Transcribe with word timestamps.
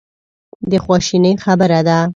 د 0.69 0.71
خواشینۍ 0.83 1.33
خبره 1.43 1.79
ده. 1.87 1.99